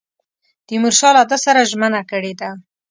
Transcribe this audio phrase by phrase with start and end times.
[0.67, 2.49] تیمورشاه له ده سره ژمنه کړې ده.